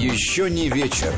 [0.00, 1.12] Еще не вечер.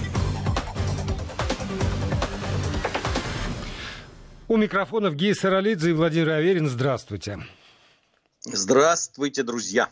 [4.48, 6.69] У микрофонов Гей Саралидзе и Владимир Аверин.
[6.69, 7.38] Здравствуйте.
[8.45, 9.88] Здравствуйте, друзья.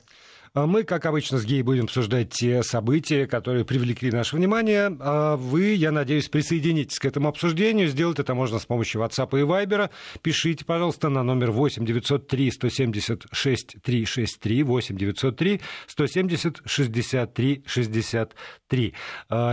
[0.52, 4.96] А мы, как обычно, с Гей будем обсуждать те события, которые привлекли наше внимание.
[4.98, 7.86] А вы, я надеюсь, присоединитесь к этому обсуждению.
[7.86, 9.90] Сделать это можно с помощью WhatsApp и Viber.
[10.22, 18.94] Пишите, пожалуйста, на номер 8 903 176 363 8 903 170 63 63.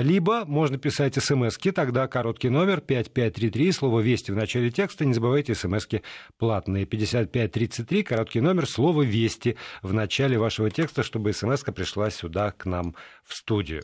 [0.01, 5.05] Либо можно писать смски, тогда короткий номер 5533, слово «Вести» в начале текста.
[5.05, 6.01] Не забывайте, смски
[6.39, 6.87] платные.
[6.87, 12.65] 5533, короткий номер, слово «Вести» в начале вашего текста текста, чтобы смс пришла сюда к
[12.65, 13.83] нам в студию.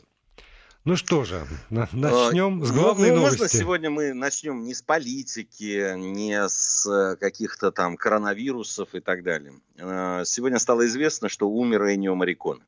[0.84, 3.40] Ну что же, начнем с главной ну, новости.
[3.40, 9.22] Можно сегодня мы начнем не с политики, не с э, каких-то там коронавирусов и так
[9.22, 9.54] далее.
[9.78, 12.62] Э, сегодня стало известно, что умер Энио Марикон.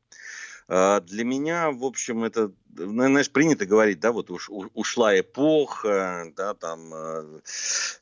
[0.67, 6.31] А, для меня, в общем, это, ну, знаешь, принято говорить, да, вот уж, ушла эпоха,
[6.35, 7.39] да, там э,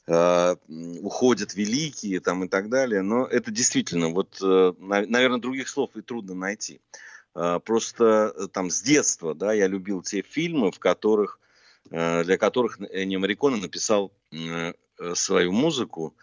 [0.08, 0.56] э,
[1.02, 6.02] уходят великие, там и так далее, но это действительно, вот, э, наверное, других слов и
[6.02, 6.82] трудно найти.
[7.36, 11.40] Э, просто э, там с детства, да, я любил те фильмы, в которых,
[11.92, 14.12] э, для которых Энни Марикона написал
[15.14, 16.14] свою музыку,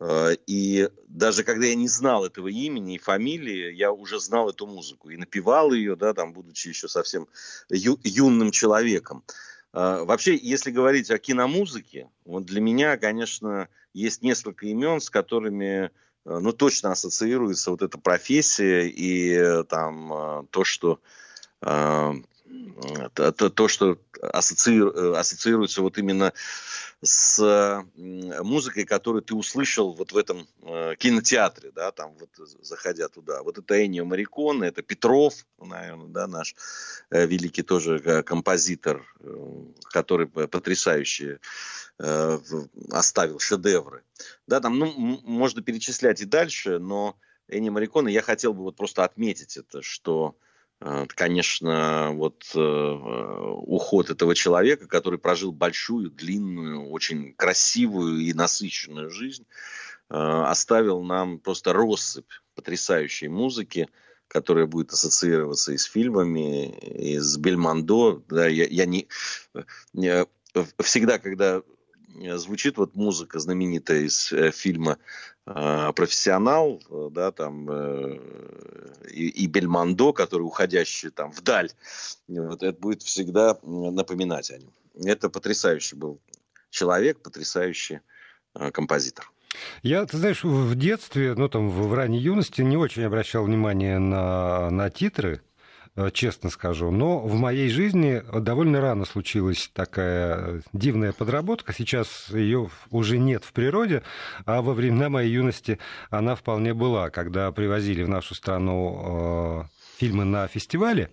[0.00, 5.08] и даже когда я не знал этого имени и фамилии, я уже знал эту музыку
[5.08, 7.28] и напевал ее, да, там, будучи еще совсем
[7.70, 9.24] ю, юным человеком.
[9.72, 15.84] Э, вообще, если говорить о киномузыке, вот для меня, конечно, есть несколько имен, с которыми
[15.84, 15.88] э,
[16.24, 21.00] ну, точно ассоциируется вот эта профессия и там то, что
[23.14, 26.32] то, то, что ассоциируется вот именно
[27.02, 33.42] с музыкой, которую ты услышал вот в этом э, кинотеатре, да, там вот заходя туда.
[33.42, 36.54] Вот это Эннио Мариконе, это Петров, наверное, да, наш
[37.10, 39.04] э, великий тоже э, композитор,
[39.90, 41.40] который потрясающе
[42.90, 44.02] оставил шедевры.
[44.46, 44.92] Да, там, ну,
[45.24, 47.16] можно перечислять и дальше, но
[47.48, 54.10] Энни Мариконе я хотел бы вот просто отметить это, что Э, конечно, вот э, уход
[54.10, 59.46] этого человека, который прожил большую, длинную, очень красивую и насыщенную жизнь,
[60.10, 63.88] э, оставил нам просто россыпь потрясающей музыки,
[64.28, 68.22] которая будет ассоциироваться и с фильмами, и с Бельмондо.
[68.28, 69.08] Да, я, я не,
[70.80, 71.62] всегда, когда
[72.34, 74.98] звучит вот музыка знаменитая из фильма
[75.46, 78.18] профессионал, э, да, там, э,
[79.10, 81.70] и, Бельмондо, который уходящий там вдаль,
[82.28, 84.72] вот это будет всегда напоминать о нем.
[85.04, 86.20] Это потрясающий был
[86.70, 88.00] человек, потрясающий
[88.54, 89.30] э, композитор.
[89.82, 94.70] Я, ты знаешь, в детстве, ну там в ранней юности не очень обращал внимание на,
[94.70, 95.40] на титры,
[96.12, 96.90] честно скажу.
[96.90, 101.72] Но в моей жизни довольно рано случилась такая дивная подработка.
[101.72, 104.02] Сейчас ее уже нет в природе,
[104.44, 105.78] а во времена моей юности
[106.10, 107.10] она вполне была.
[107.10, 109.64] Когда привозили в нашу страну э,
[109.98, 111.10] фильмы на фестивале,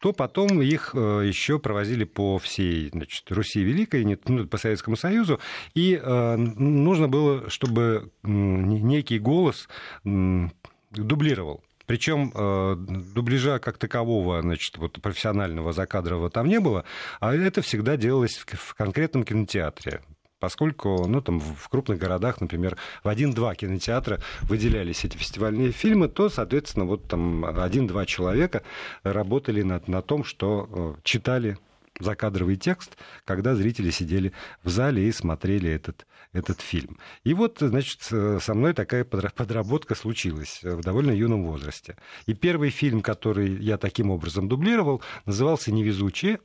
[0.00, 5.40] то потом их э, еще провозили по всей значит, Руси Великой, ну, по Советскому Союзу,
[5.74, 9.68] и нужно было, чтобы некий голос
[10.04, 12.76] дублировал причем э,
[13.14, 16.84] дубляжа как такового, значит, вот профессионального закадрового там не было,
[17.20, 20.02] а это всегда делалось в, в конкретном кинотеатре.
[20.38, 26.28] Поскольку ну, там, в крупных городах, например, в один-два кинотеатра выделялись эти фестивальные фильмы, то,
[26.28, 28.62] соответственно, вот там один-два человека
[29.02, 31.56] работали над, на том, что э, читали
[31.98, 36.98] закадровый текст, когда зрители сидели в зале и смотрели этот, этот фильм.
[37.24, 41.96] И вот, значит, со мной такая подработка случилась в довольно юном возрасте.
[42.26, 46.38] И первый фильм, который я таким образом дублировал, назывался «Невезучие»,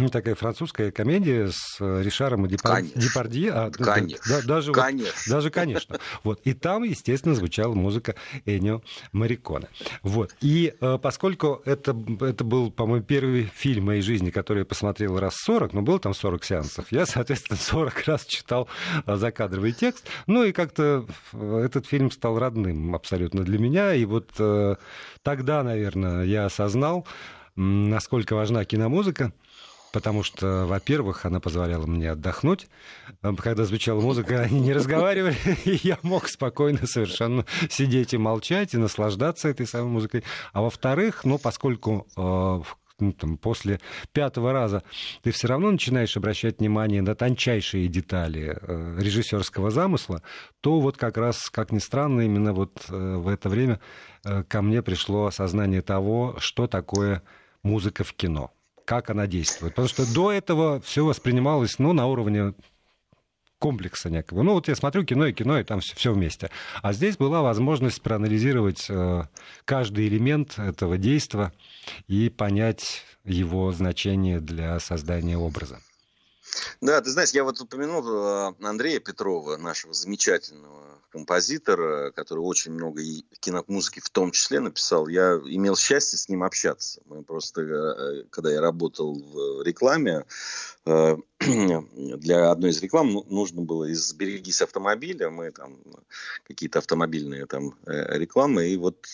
[0.00, 2.82] ну, такая французская комедия с э, Ришаром и Депар...
[2.82, 3.52] Депардье.
[3.52, 4.24] А, конечно.
[4.28, 5.12] Да, даже, конечно.
[5.24, 5.98] Вот, даже, конечно.
[6.24, 6.40] Вот.
[6.44, 8.14] И там, естественно, звучала музыка
[8.46, 9.68] Энио Мариконе.
[10.02, 10.34] Вот.
[10.40, 15.34] И э, поскольку это, это был, по-моему, первый фильм моей жизни, который я посмотрел раз
[15.36, 18.68] 40, но было там 40 сеансов, я, соответственно, 40 раз читал
[19.06, 20.06] э, закадровый текст.
[20.26, 23.94] Ну и как-то этот фильм стал родным абсолютно для меня.
[23.94, 24.76] И вот э,
[25.22, 27.06] тогда, наверное, я осознал,
[27.56, 29.32] насколько важна киномузыка
[29.92, 32.68] потому что, во-первых, она позволяла мне отдохнуть.
[33.20, 38.78] Когда звучала музыка, они не разговаривали, и я мог спокойно совершенно сидеть и молчать, и
[38.78, 40.24] наслаждаться этой самой музыкой.
[40.52, 42.62] А во-вторых, ну, поскольку э,
[43.00, 43.80] ну, там, после
[44.12, 44.82] пятого раза
[45.22, 50.22] ты все равно начинаешь обращать внимание на тончайшие детали э, режиссерского замысла,
[50.60, 53.80] то вот как раз, как ни странно, именно вот э, в это время
[54.24, 57.22] э, ко мне пришло осознание того, что такое
[57.62, 58.52] музыка в кино.
[58.90, 59.74] Как она действует.
[59.74, 62.54] Потому что до этого все воспринималось ну, на уровне
[63.60, 64.42] комплекса некого.
[64.42, 66.50] Ну, вот я смотрю кино и кино, и там все, все вместе.
[66.82, 69.22] А здесь была возможность проанализировать э,
[69.64, 71.52] каждый элемент этого действия
[72.08, 75.78] и понять его значение для создания образа.
[76.80, 83.02] Да, ты знаешь, я вот упомянул э, Андрея Петрова, нашего замечательного композитор, который очень много
[83.02, 85.08] и киномузыки в том числе написал.
[85.08, 87.02] Я имел счастье с ним общаться.
[87.06, 90.24] Мы просто, э, когда я работал в рекламе,
[90.86, 95.78] э, для одной из реклам ну, нужно было из «Берегись автомобиля», мы там
[96.44, 99.06] какие-то автомобильные там э, рекламы, и вот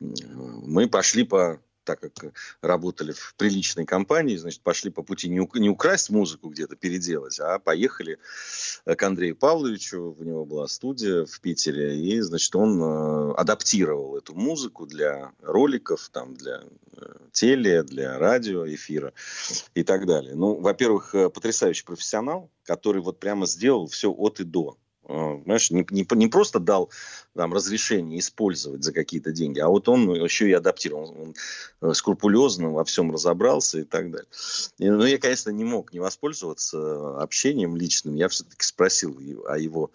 [0.00, 6.10] мы пошли по так как работали в приличной компании, значит, пошли по пути не, украсть
[6.10, 8.18] музыку где-то, переделать, а поехали
[8.84, 14.34] к Андрею Павловичу, у него была студия в Питере, и, значит, он э, адаптировал эту
[14.34, 19.12] музыку для роликов, там, для э, теле, для радио, эфира
[19.74, 20.34] и так далее.
[20.34, 24.76] Ну, во-первых, э, потрясающий профессионал, который вот прямо сделал все от и до.
[25.08, 26.90] А, понимаешь, не, не, не просто дал
[27.34, 31.10] там, разрешение использовать за какие-то деньги, а вот он еще и адаптировал.
[31.10, 31.34] Он,
[31.80, 34.28] он скрупулезно во всем разобрался и так далее.
[34.78, 38.14] И, ну, я, конечно, не мог не воспользоваться общением личным.
[38.14, 39.16] Я все-таки спросил
[39.46, 39.90] о его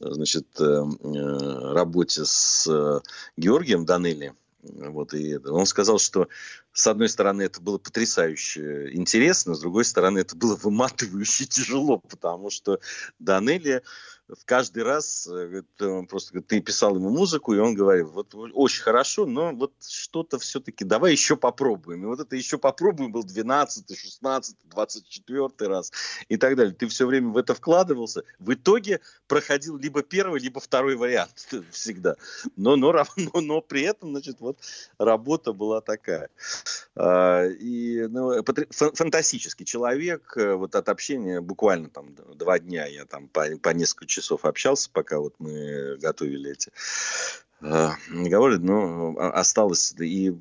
[0.00, 3.00] значит, э, э, работе с э,
[3.36, 4.34] Георгием Данелли.
[4.62, 6.28] Вот, и он сказал, что
[6.72, 12.50] с одной стороны это было потрясающе интересно, с другой стороны это было выматывающе тяжело, потому
[12.50, 12.80] что
[13.18, 13.82] Данелли
[14.28, 15.62] в каждый раз э,
[16.08, 20.84] просто ты писал ему музыку, и он говорил, вот очень хорошо, но вот что-то все-таки
[20.84, 22.02] давай еще попробуем.
[22.02, 25.92] И вот это еще попробуем был 12, 16, 24 раз
[26.28, 26.74] и так далее.
[26.74, 28.24] Ты все время в это вкладывался.
[28.38, 32.16] В итоге проходил либо первый, либо второй вариант всегда.
[32.56, 34.58] Но, но, но, но при этом, значит, вот
[34.98, 36.30] работа была такая.
[36.96, 38.42] А, и ну,
[38.72, 40.36] фантастический человек.
[40.36, 44.90] Э, вот от общения буквально там два дня я там по, по несколько часов общался,
[44.92, 46.70] пока вот мы готовили эти
[47.60, 49.94] э, говорит, а, осталось.
[49.98, 50.32] И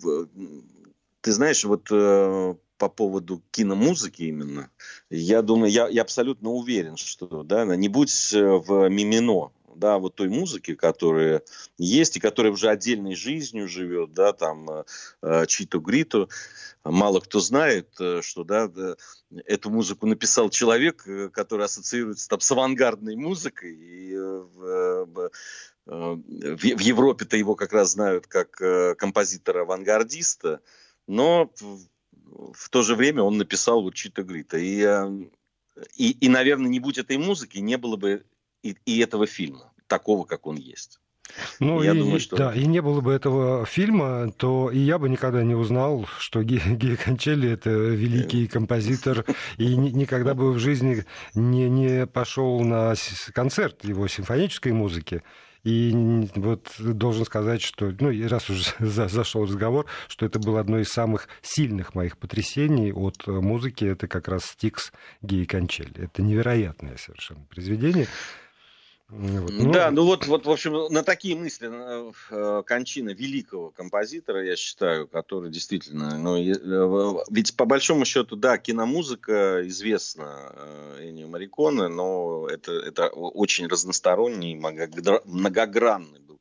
[1.22, 4.69] ты знаешь, вот э, по поводу киномузыки именно,
[5.10, 10.16] я думаю, я, я абсолютно уверен, что да, не будь э, в Мимино, да, вот
[10.16, 11.42] той музыки, которая
[11.77, 14.83] есть и которая уже отдельной жизнью живет, да, там э,
[15.22, 16.30] э Читу Гриту,
[16.83, 18.72] мало кто знает, э, что, да,
[19.45, 25.31] эту музыку написал человек, э, который ассоциируется там с авангардной музыкой, и в, в,
[25.86, 28.57] в Европе-то его как раз знают как
[28.98, 30.62] композитора-авангардиста,
[31.07, 31.51] но
[32.54, 34.57] в то же время он написал вот Чита Грита.
[34.57, 34.81] И,
[35.95, 38.25] и, и, наверное, не будь этой музыки, не было бы
[38.65, 41.00] и, и этого фильма, такого, как он есть.
[41.59, 42.35] Ну, я и, думаю, что...
[42.35, 46.44] Да, и не было бы этого фильма, то и я бы никогда не узнал, что
[46.44, 49.25] Гея Кончелли– это великий композитор,
[49.57, 52.95] и никогда бы в жизни не, не пошел на
[53.33, 55.23] концерт его симфонической музыки.
[55.63, 55.91] И
[56.35, 61.27] вот должен сказать, что, ну, раз уже зашел разговор, что это было одно из самых
[61.41, 64.91] сильных моих потрясений от музыки, это как раз «Стикс»
[65.23, 66.03] Геи Кончелли.
[66.03, 68.07] Это невероятное совершенно произведение.
[69.07, 69.52] Вот.
[69.52, 69.72] Ну...
[69.72, 75.07] Да, ну вот, вот, в общем, на такие мысли э, кончина великого композитора, я считаю,
[75.07, 82.48] который действительно, ну, э, ведь по большому счету, да, киномузыка известна э, Эннио Мариконе, но
[82.50, 86.39] это, это очень разносторонний, многогранный был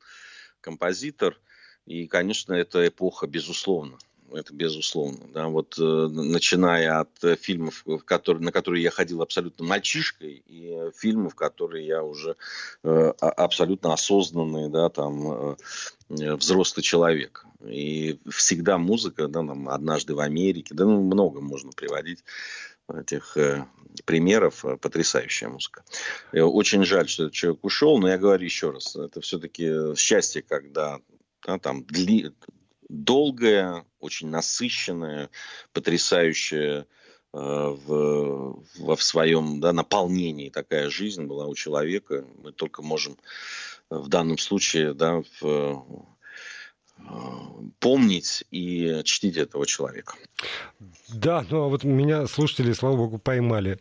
[0.59, 1.39] композитор,
[1.85, 3.99] и, конечно, эта эпоха, безусловно,
[4.31, 5.27] это безусловно.
[5.33, 10.91] Да, вот э, начиная от э, фильмов, которые, на которые я ходил абсолютно мальчишкой, и
[10.95, 12.35] фильмов, которые я уже
[12.83, 15.55] э, абсолютно осознанный, да, там,
[16.09, 17.45] э, взрослый человек.
[17.63, 22.23] И всегда музыка, да, там, однажды в Америке, да, ну, много можно приводить
[22.93, 23.65] этих э,
[24.05, 25.83] примеров, потрясающая музыка.
[26.33, 30.99] Очень жаль, что этот человек ушел, но я говорю еще раз, это все-таки счастье, когда
[31.45, 32.31] да, там дли,
[32.89, 35.29] долгая, очень насыщенная,
[35.73, 36.85] потрясающая э,
[37.33, 42.25] в, в, в своем да, наполнении такая жизнь была у человека.
[42.41, 43.17] Мы только можем
[43.89, 46.05] в данном случае да, в,
[47.85, 50.15] помнить и чтить этого человека.
[51.13, 53.77] Да, ну а вот меня слушатели, слава богу, поймали.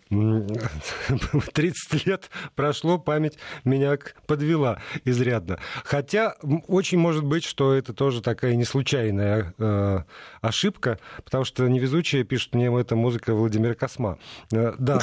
[1.55, 3.97] 30 лет прошло, память меня
[4.27, 5.59] подвела изрядно.
[5.85, 6.35] Хотя
[6.69, 10.01] очень может быть, что это тоже такая не случайная э,
[10.43, 14.19] ошибка, потому что невезучие пишут мне, это музыка Владимира Косма.
[14.53, 15.01] Э, да,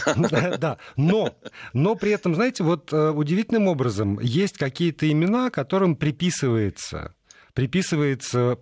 [0.59, 1.33] да, но,
[1.73, 7.15] но при этом, знаете, вот э, удивительным образом есть какие-то имена, которым приписывается
[7.53, 8.57] приписывается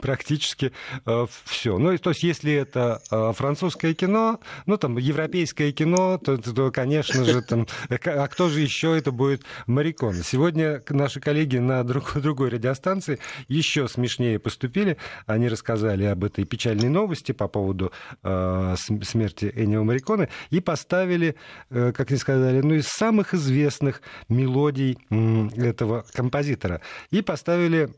[0.00, 0.72] практически
[1.06, 1.78] э, все.
[1.78, 7.24] Ну, то есть, если это э, французское кино, ну, там, европейское кино, то, то конечно
[7.24, 10.14] же, там, а кто же еще это будет Марикон?
[10.22, 13.18] Сегодня наши коллеги на друг, другой радиостанции
[13.48, 14.96] еще смешнее поступили.
[15.26, 21.36] Они рассказали об этой печальной новости по поводу э, смерти Энио Мариконы и поставили,
[21.70, 26.80] э, как они сказали, ну, из самых известных мелодий э, этого композитора.
[27.10, 27.90] И поставили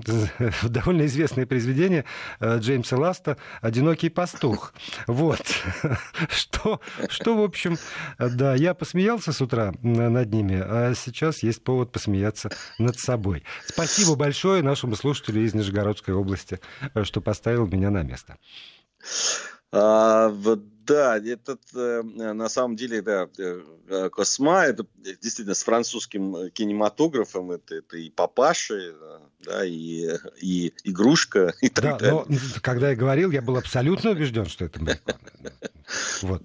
[0.62, 2.04] довольно известное произведение
[2.40, 4.72] э, Джеймса Ласта «Одинокий пастух».
[5.06, 5.40] Вот.
[6.28, 7.76] Что, что, в общем,
[8.18, 13.44] да, я посмеялся с утра над ними, а сейчас есть повод посмеяться над собой.
[13.66, 16.60] Спасибо большое нашему слушателю из Нижегородской области,
[16.94, 18.36] э, что поставил меня на место.
[19.72, 20.28] А,
[20.86, 27.76] да, этот э, на самом деле, да, э, Косма, это действительно с французским кинематографом, это,
[27.76, 28.94] это и папаши,
[29.40, 30.08] да, и,
[30.40, 32.24] и игрушка, и так да, далее.
[32.28, 35.16] Но, когда я говорил, я был абсолютно убежден, что это Бекон.
[36.22, 36.42] Вот.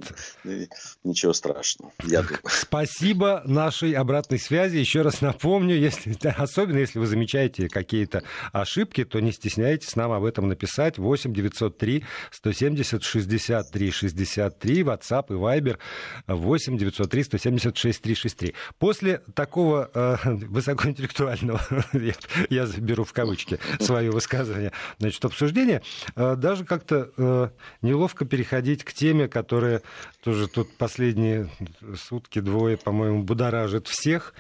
[1.03, 1.91] Ничего страшного.
[2.03, 2.39] Я думаю.
[2.47, 4.77] Спасибо нашей обратной связи.
[4.77, 10.23] Еще раз напомню, если, особенно если вы замечаете какие-то ошибки, то не стесняйтесь нам об
[10.23, 10.97] этом написать.
[10.97, 15.77] 8 903 170 63 63, WhatsApp и Viber
[16.27, 18.55] 8 903 170 6363.
[18.79, 21.61] После такого э, высокоинтеллектуального,
[21.93, 22.13] я,
[22.49, 25.81] я беру в кавычки свое высказывание, значит, обсуждения,
[26.15, 27.49] э, даже как-то э,
[27.81, 29.83] неловко переходить к теме, которая
[30.23, 31.47] тоже тут последние
[31.95, 34.33] сутки, двое, по-моему, будоражит всех.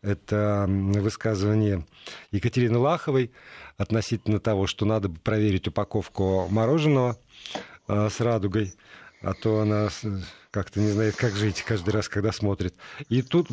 [0.00, 1.84] Это высказывание
[2.30, 3.32] Екатерины Лаховой
[3.78, 7.18] относительно того, что надо бы проверить упаковку мороженого
[7.88, 8.74] э, с радугой,
[9.22, 9.88] а то она
[10.52, 12.76] как-то не знает, как жить каждый раз, когда смотрит.
[13.08, 13.48] И тут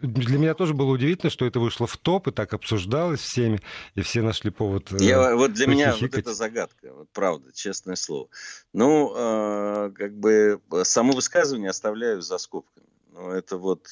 [0.00, 3.60] для меня тоже было удивительно, что это вышло в топ, и так обсуждалось всеми,
[3.94, 4.92] и все нашли повод...
[4.92, 8.28] Э, Я, вот для меня вот это загадка, вот правда, честное слово.
[8.72, 12.86] Ну, э, как бы само высказывание оставляю за скобками.
[13.12, 13.88] Ну, это вот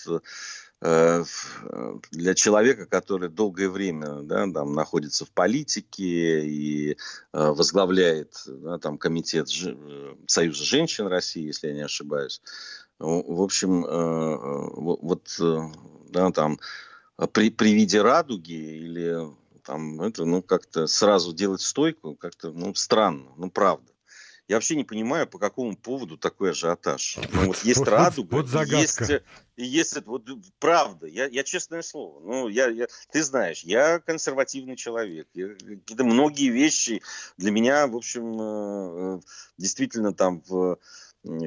[0.81, 1.25] э,
[2.11, 6.97] для человека, который долгое время да, там, находится в политике и э,
[7.33, 9.75] возглавляет да, там, комитет Ж...
[9.77, 12.41] Э, Союза женщин России, если я не ошибаюсь,
[13.00, 15.61] в общем, э, э, вот э,
[16.11, 16.61] да, там
[17.33, 23.30] при, при виде радуги или там это, ну, как-то сразу делать стойку, как-то, ну, странно,
[23.37, 23.90] ну, правда.
[24.49, 27.19] Я вообще не понимаю, по какому поводу такой ажиотаж.
[27.33, 29.04] Ну, вот есть вот, радуга, вот загадка.
[29.04, 29.23] есть,
[29.57, 30.28] есть вот
[30.59, 31.07] правда.
[31.07, 32.21] Я, я честное слово.
[32.21, 35.28] Ну, я, я, ты знаешь, я консервативный человек.
[35.33, 37.00] какие-то многие вещи
[37.37, 39.23] для меня, в общем,
[39.57, 40.78] действительно там в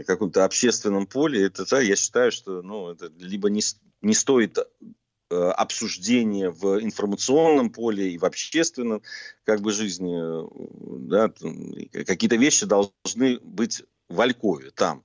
[0.06, 3.62] каком-то общественном поле, это, да, я считаю, что ну, это либо не,
[4.01, 9.01] не стоит э, обсуждения в информационном поле и в общественном
[9.44, 10.15] как бы жизни,
[11.08, 11.34] да,
[12.06, 15.03] какие-то вещи должны быть в Алькове, там,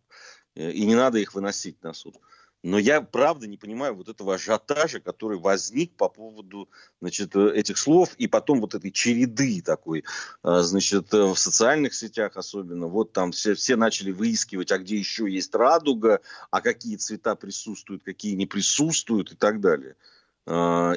[0.55, 2.17] и не надо их выносить на суд.
[2.63, 6.69] Но я правда не понимаю вот этого ажиотажа, который возник по поводу
[7.01, 10.05] значит, этих слов и потом вот этой череды такой,
[10.43, 12.89] а, значит, в социальных сетях особенно.
[12.89, 18.03] Вот там все, все начали выискивать, а где еще есть радуга, а какие цвета присутствуют,
[18.03, 19.95] какие не присутствуют и так далее.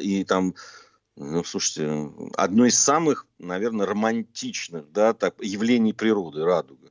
[0.02, 0.56] И там
[1.18, 6.91] ну, слушайте, одно из самых, наверное, романтичных да, так, явлений природы– радуга.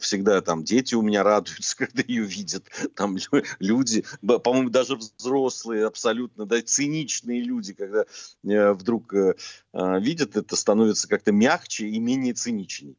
[0.00, 2.64] Всегда там дети у меня радуются, когда ее видят.
[2.94, 3.16] Там
[3.58, 8.04] люди, по-моему, даже взрослые, абсолютно да, циничные люди, когда
[8.44, 9.34] э, вдруг э,
[9.72, 12.96] э, видят это, становятся как-то мягче и менее циничней.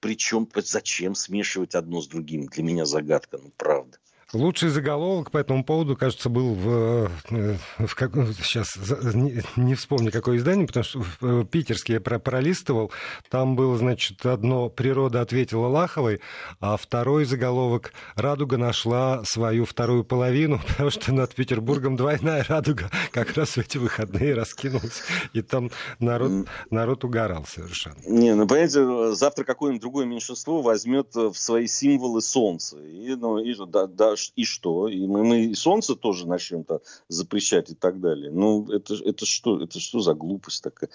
[0.00, 2.46] Причем зачем смешивать одно с другим?
[2.46, 3.98] Для меня загадка, ну правда.
[4.32, 8.12] Лучший заголовок по этому поводу, кажется, был в, э, в как,
[8.44, 8.76] сейчас
[9.12, 12.92] не, не вспомню какое издание, потому что в питерский я пролистывал.
[13.28, 16.20] Там было, значит, одно «Природа ответила Лаховой»,
[16.60, 23.36] а второй заголовок «Радуга нашла свою вторую половину», потому что над Петербургом двойная радуга как
[23.36, 25.02] раз в эти выходные раскинулась.
[25.32, 27.96] И там народ, народ угорал совершенно.
[28.06, 32.78] Не, ну, понимаете, завтра какое-нибудь другое меньшинство возьмет в свои символы солнце.
[32.78, 34.88] И, ну, и да, да, и что?
[34.88, 38.30] И мы, мы и солнце тоже начнем-то запрещать и так далее.
[38.30, 39.62] Ну, это, это что?
[39.62, 40.90] Это что за глупость такая?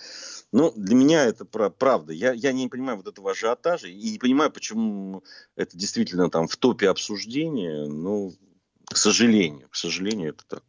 [0.52, 2.14] Ну, для меня это правда.
[2.14, 5.24] Я, я не понимаю вот этого ажиотажа и не понимаю, почему
[5.56, 7.86] это действительно там в топе обсуждения.
[7.86, 8.34] Ну,
[8.86, 10.64] к сожалению, к сожалению, это так.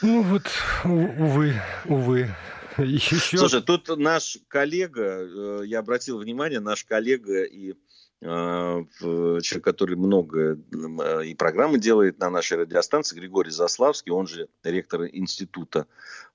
[0.00, 0.42] Ну вот,
[0.84, 1.54] увы,
[1.84, 2.34] увы.
[2.78, 3.38] Еще...
[3.38, 7.74] Слушай, тут наш коллега, я обратил внимание, наш коллега и
[8.22, 10.56] человек, который много
[11.24, 15.86] и программы делает на нашей радиостанции, Григорий Заславский, он же ректор Института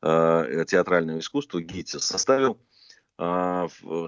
[0.01, 2.76] театрального искусства ГИТИС, составил а,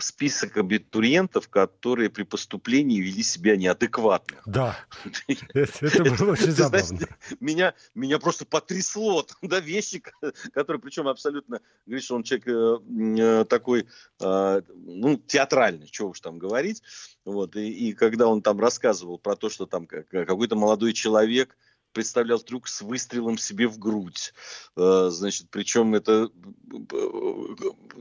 [0.02, 4.38] список абитуриентов, которые при поступлении вели себя неадекватно.
[4.46, 4.78] Да,
[5.58, 7.00] это было очень забавно.
[7.40, 10.04] Меня, меня просто потрясло, да, вещи,
[10.54, 12.78] которые, причем абсолютно, говорит, что он человек э,
[13.20, 13.88] э, такой,
[14.22, 16.84] а, ну, театральный, что уж там говорить,
[17.26, 21.58] вот, и когда он там рассказывал про то, что там какой-то молодой человек,
[21.92, 24.34] представлял трюк с выстрелом себе в грудь.
[24.76, 26.30] Э, значит, причем это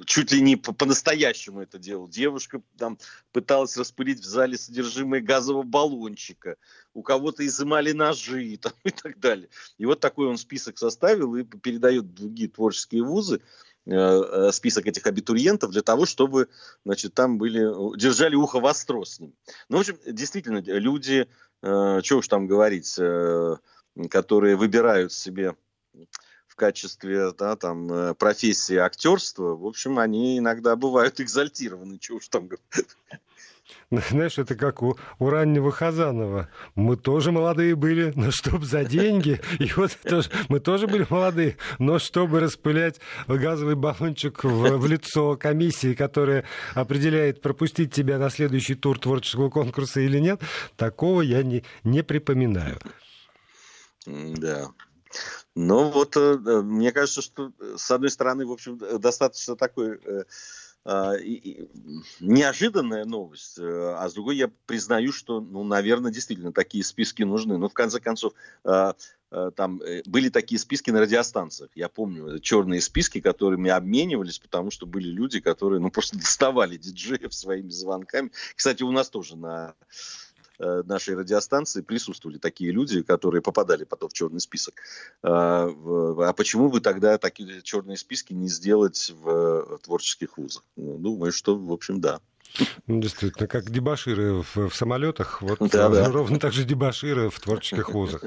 [0.04, 2.08] чуть ли не по-настоящему это делал.
[2.08, 2.98] Девушка там
[3.32, 6.56] пыталась распылить в зале содержимое газового баллончика.
[6.94, 9.48] У кого-то изымали ножи там, и так далее.
[9.78, 13.40] И вот такой он список составил и передает другие творческие вузы
[13.86, 16.48] э, э, список этих абитуриентов для того, чтобы,
[16.84, 19.34] значит, там были, держали ухо востро с ним.
[19.68, 21.28] Ну, в общем, действительно, люди,
[21.62, 23.56] э, что уж там говорить, э,
[24.06, 25.56] которые выбирают себе
[26.46, 32.28] в качестве да, там, э, профессии актерства, в общем, они иногда бывают экзальтированы, чего уж
[32.28, 32.48] там.
[33.90, 36.48] Знаешь, это как у, у раннего Хазанова.
[36.74, 39.40] Мы тоже молодые были, но чтобы за деньги.
[39.58, 45.36] И вот тоже, мы тоже были молодые, но чтобы распылять газовый баллончик в, в лицо
[45.36, 50.40] комиссии, которая определяет, пропустить тебя на следующий тур творческого конкурса или нет,
[50.76, 52.78] такого я не, не припоминаю.
[54.06, 54.70] Да.
[55.54, 60.24] Ну вот, э, мне кажется, что э, с одной стороны, в общем, достаточно такой э,
[60.84, 61.14] а,
[62.20, 67.58] неожиданная новость, а с другой я признаю, что, ну, наверное, действительно такие списки нужны.
[67.58, 71.70] Но в конце концов, там были такие списки на радиостанциях.
[71.74, 77.34] Я помню черные списки, которыми обменивались, потому что были люди, которые ну, просто доставали диджеев
[77.34, 78.30] своими звонками.
[78.54, 80.27] Кстати, у нас тоже на Э,
[80.58, 84.74] нашей радиостанции присутствовали такие люди, которые попадали потом в черный список.
[85.22, 90.64] А, а почему бы тогда такие черные списки не сделать в творческих вузах?
[90.76, 92.20] Ну, думаю, что, в общем, да.
[92.86, 96.08] Ну, действительно, как дебаширы в, в самолетах, вот да, да.
[96.10, 98.22] ровно так же дебаширы в творческих вузах.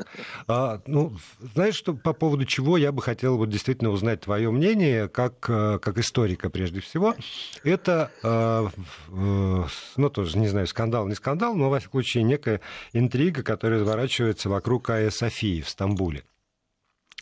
[0.48, 1.14] А, ну,
[1.54, 5.80] знаешь, что по поводу чего я бы хотел вот действительно узнать твое мнение, как, э,
[5.82, 7.16] как историка прежде всего.
[7.64, 8.68] Это, э,
[9.10, 9.64] э,
[9.98, 12.62] ну, тоже, не знаю, скандал, не скандал, но, во всяком случае, некая
[12.94, 16.24] интрига, которая разворачивается вокруг Айя Софии в Стамбуле.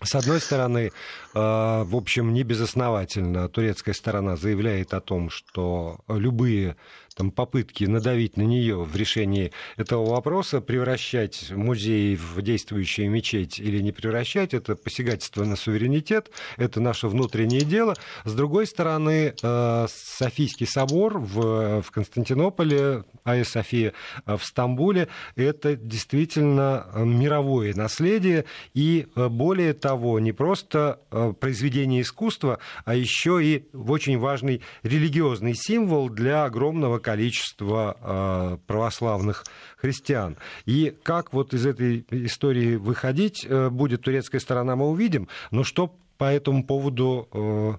[0.02, 0.92] С одной стороны,
[1.34, 6.78] в общем, не безосновательно турецкая сторона заявляет о том, что любые
[7.20, 13.82] там, попытки надавить на нее в решении этого вопроса, превращать музей в действующую мечеть или
[13.82, 17.96] не превращать, это посягательство на суверенитет, это наше внутреннее дело.
[18.24, 23.92] С другой стороны, э, Софийский собор в, в Константинополе, Айя София
[24.26, 31.02] э, в Стамбуле, это действительно мировое наследие, и э, более того, не просто
[31.42, 39.44] произведение искусства, а еще и очень важный религиозный символ для огромного количество а, православных
[39.78, 40.38] христиан.
[40.68, 45.28] И как вот из этой истории выходить э, будет турецкая сторона, мы увидим.
[45.50, 47.74] Но что по этому поводу э,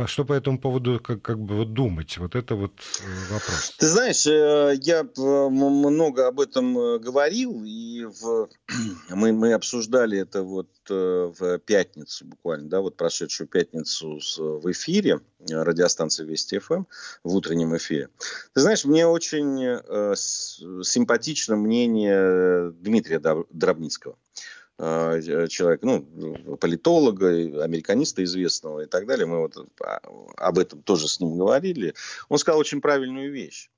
[0.00, 2.16] а что по этому поводу как, как бы вот думать?
[2.16, 3.74] Вот это вот э, вопрос.
[3.78, 8.48] Ты знаешь, э, я много об этом э, говорил, и в...
[9.10, 16.24] мы, мы обсуждали это вот в пятницу буквально, да, вот прошедшую пятницу в эфире радиостанции
[16.24, 16.84] Вести ФМ,
[17.22, 18.08] в утреннем эфире.
[18.54, 19.78] Ты знаешь, мне очень
[20.16, 24.16] симпатично мнение Дмитрия Дробницкого.
[24.82, 27.28] Э, человека, ну, политолога,
[27.62, 29.26] американиста известного и так далее.
[29.26, 30.00] Мы вот а,
[30.38, 31.92] об этом тоже с ним говорили.
[32.30, 33.68] Он сказал очень правильную вещь.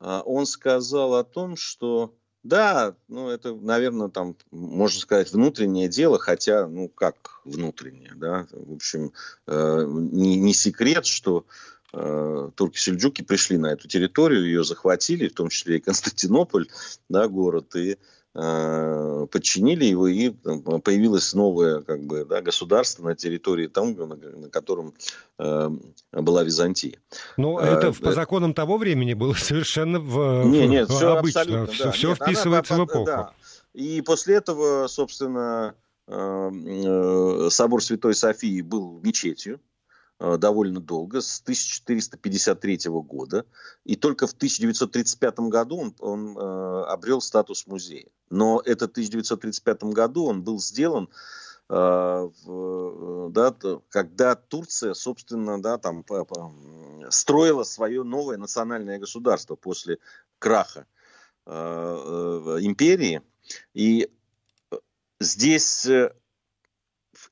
[0.00, 6.18] А, он сказал о том, что да, ну это, наверное, там, можно сказать, внутреннее дело,
[6.18, 9.12] хотя, ну как внутреннее, да, в общем,
[9.46, 11.46] э, не, не секрет, что
[11.92, 16.66] э, турки-сельджуки пришли на эту территорию, ее захватили, в том числе и Константинополь,
[17.08, 17.96] да, город, и
[18.32, 24.94] подчинили его, и появилось новое как бы, да, государство на территории там, на, на котором
[25.38, 25.70] э,
[26.12, 27.00] была Византия.
[27.36, 31.90] Ну, это по законам того времени было совершенно в, не, нет, все обычно, все, да.
[31.90, 33.06] все нет, вписывается она, в эпоху.
[33.06, 33.32] Да.
[33.72, 35.74] И после этого, собственно,
[36.06, 39.77] э, собор Святой Софии был мечетью, Э,
[40.20, 43.46] довольно долго, с 1453 года,
[43.84, 48.08] и только в 1935 году он, он э, обрел статус музея.
[48.30, 51.08] Но это в 1935 году он был сделан
[51.70, 52.30] да,
[53.90, 56.02] когда Турция, собственно, да, там
[57.10, 59.98] строила свое новое национальное государство после
[60.38, 60.86] краха
[61.46, 63.20] империи.
[63.74, 64.10] И
[65.20, 65.86] здесь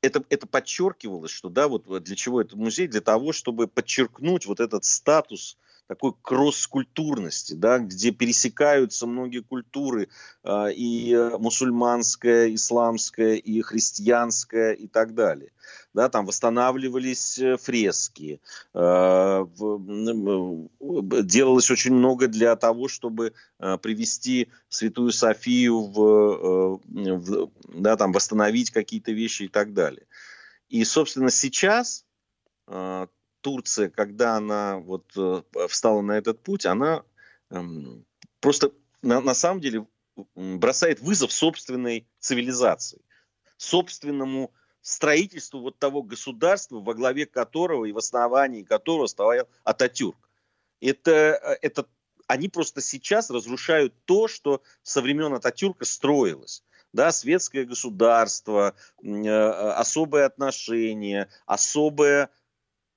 [0.02, 2.87] это, это подчеркивалось, что да, вот для чего этот музей?
[2.87, 5.56] Для того, чтобы подчеркнуть вот этот статус
[5.87, 10.09] такой кросс-культурности, да, где пересекаются многие культуры,
[10.42, 15.53] э, и мусульманская, исламская, и христианская, и так далее.
[15.94, 18.40] Да, там восстанавливались э, фрески,
[18.75, 19.46] э,
[21.25, 26.79] делалось очень много для того, чтобы э, привести Святую Софию в, э,
[27.16, 30.07] в да, там восстановить какие-то вещи и так далее.
[30.68, 32.05] И, собственно, сейчас
[32.66, 33.07] э,
[33.46, 37.04] Турция, когда она вот э, встала на этот путь, она
[37.50, 38.04] эм,
[38.40, 39.87] просто на, на самом деле
[40.35, 43.00] бросает вызов собственной цивилизации,
[43.56, 50.28] собственному строительству вот того государства, во главе которого и в основании которого стоял Ататюрк.
[50.80, 51.87] Это, э, это
[52.26, 56.64] они просто сейчас разрушают то, что со времен Ататюрка строилось.
[56.92, 62.28] Да, светское государство, э, особые отношения, особая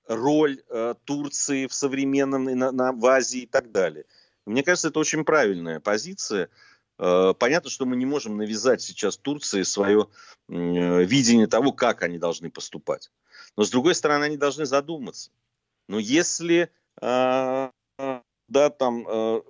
[0.10, 4.06] роль э, Турции в современном, на, на, в Азии и так далее.
[4.46, 6.50] Мне кажется, это очень правильная позиция.
[6.98, 10.10] Э, понятно, что мы не можем навязать сейчас Турции свое
[10.50, 13.12] э, видение того, как они должны поступать.
[13.56, 15.30] Но, с другой стороны, они должны задуматься.
[15.88, 17.70] Но если э,
[18.50, 19.42] да, там, э,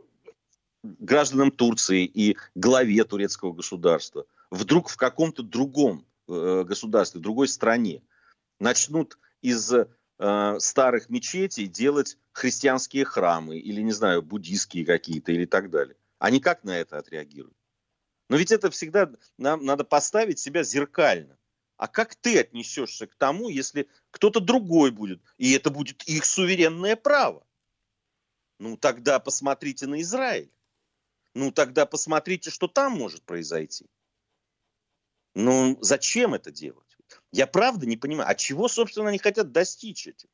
[0.84, 8.02] гражданам Турции и главе турецкого государства вдруг в каком-то другом э, государстве, другой стране
[8.60, 9.74] начнут из
[10.20, 15.96] Э, старых мечетей делать христианские храмы или, не знаю, буддийские какие-то или так далее.
[16.18, 17.56] Они как на это отреагируют?
[18.28, 21.38] Но ведь это всегда нам надо поставить себя зеркально.
[21.78, 26.98] А как ты отнесешься к тому, если кто-то другой будет, и это будет их суверенное
[26.98, 27.48] право?
[28.60, 30.52] Ну, тогда посмотрите на Израиль.
[31.34, 33.86] Ну, тогда посмотрите, что там может произойти.
[35.34, 36.89] Ну, зачем это делать?
[37.32, 40.30] Я правда не понимаю, а чего, собственно, они хотят достичь этим?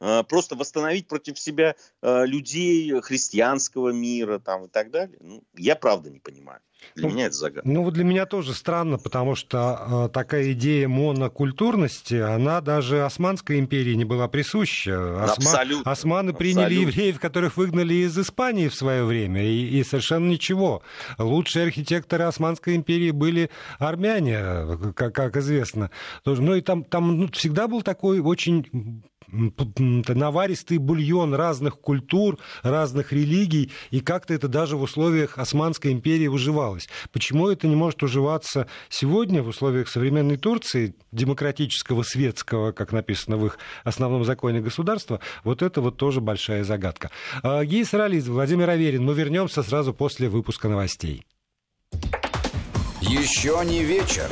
[0.00, 5.18] А, просто восстановить против себя а, людей христианского мира там, и так далее.
[5.20, 6.60] Ну, я правда не понимаю.
[6.94, 7.68] Для ну, меня это загадка.
[7.68, 13.58] Ну, вот для меня тоже странно, потому что э, такая идея монокультурности, она даже Османской
[13.58, 15.24] империи не была присуща.
[15.24, 15.34] Осма...
[15.34, 15.90] Абсолютно.
[15.90, 16.90] Османы приняли Абсолютно.
[16.90, 20.82] евреев, которых выгнали из Испании в свое время, и, и совершенно ничего.
[21.18, 25.90] Лучшие архитекторы Османской империи были армяне, как, как известно.
[26.24, 33.70] Ну и там, там ну, всегда был такой очень наваристый бульон разных культур, разных религий,
[33.90, 36.88] и как-то это даже в условиях Османской империи выживалось.
[37.12, 43.46] Почему это не может уживаться сегодня в условиях современной Турции, демократического, светского, как написано в
[43.46, 47.10] их основном законе государства, вот это вот тоже большая загадка.
[47.42, 51.24] А, Гей Сарализ, Владимир Аверин, мы вернемся сразу после выпуска новостей.
[53.00, 54.30] Еще не вечер.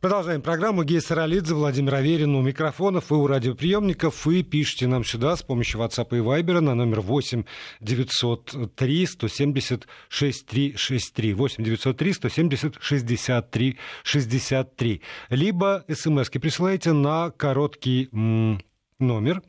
[0.00, 0.84] Продолжаем программу.
[0.84, 4.26] Гея Саралидзе, Владимир Аверин у микрофонов и у радиоприемников.
[4.26, 7.42] Вы пишите нам сюда с помощью WhatsApp и Viber на номер 8
[7.80, 11.34] 903 170 6363.
[11.34, 15.02] 8 903 170 63 63.
[15.30, 18.08] Либо смс-ки присылайте на короткий
[19.00, 19.42] номер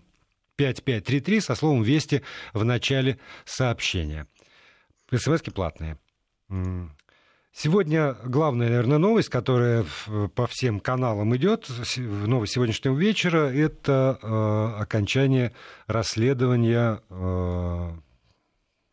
[0.55, 4.25] 5533 со словом «Вести» в начале сообщения.
[5.13, 5.99] СМС-ки платные.
[7.51, 9.85] Сегодня главная, наверное, новость, которая
[10.35, 15.53] по всем каналам идет, новость сегодняшнего вечера, это э, окончание
[15.87, 17.91] расследования э,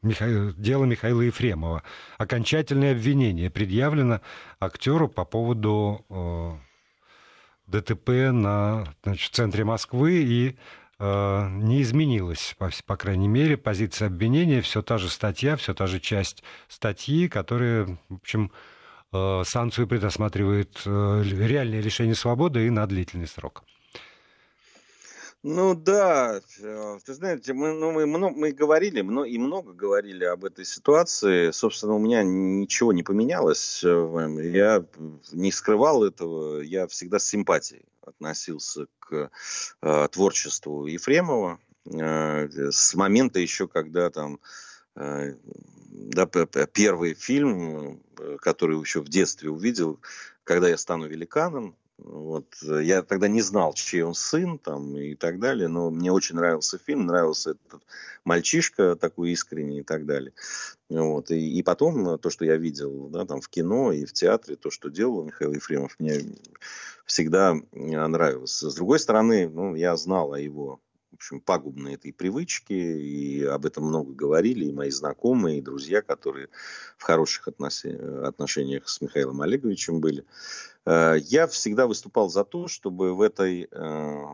[0.02, 0.52] Миха...
[0.56, 1.82] дела Михаила Ефремова.
[2.16, 4.20] Окончательное обвинение предъявлено
[4.58, 6.52] актеру по поводу э,
[7.66, 10.56] ДТП на, значит, в центре Москвы и
[10.98, 16.00] не изменилась, по, по крайней мере, позиция обвинения, все та же статья, все та же
[16.00, 18.50] часть статьи, которая, в общем,
[19.12, 23.64] э, санкцию предусматривает э, реальное лишение свободы и на длительный срок.
[25.48, 30.44] Ну да, ты знаете, мы, ну, мы, много, мы говорили много, и много говорили об
[30.44, 31.52] этой ситуации.
[31.52, 33.80] Собственно, у меня ничего не поменялось.
[33.84, 34.84] Я
[35.30, 36.62] не скрывал этого.
[36.62, 39.30] Я всегда с симпатией относился к
[39.82, 44.40] э, творчеству Ефремова э, с момента еще, когда там
[44.96, 45.34] э,
[45.92, 48.02] да, первый фильм,
[48.40, 50.00] который еще в детстве увидел,
[50.42, 52.46] когда я стану великаном, Вот.
[52.62, 56.78] Я тогда не знал, чей он сын там, и так далее, но мне очень нравился
[56.78, 57.82] фильм, нравился этот
[58.24, 60.32] мальчишка такой искренний и так далее.
[60.90, 61.30] Вот.
[61.30, 64.70] И, и потом то, что я видел да, там, в кино и в театре, то,
[64.70, 66.20] что делал Михаил Ефремов, мне
[67.06, 68.60] всегда нравилось.
[68.60, 70.80] С другой стороны, ну, я знал о его
[71.16, 76.48] общем, пагубной этой привычки, и об этом много говорили и мои знакомые, и друзья, которые
[76.96, 80.24] в хороших отношениях с Михаилом Олеговичем были.
[80.84, 84.24] Э, я всегда выступал за то, чтобы в, этой, э,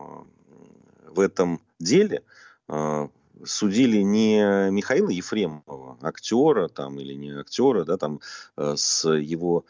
[1.07, 2.23] в этом деле
[2.67, 3.07] э,
[3.45, 8.19] судили не Михаила Ефремова, актера там, или не актера, да, там,
[8.57, 9.65] с его